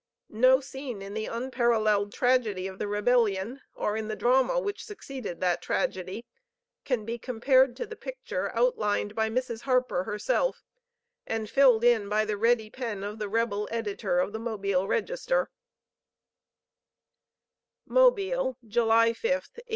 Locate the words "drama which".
4.15-4.83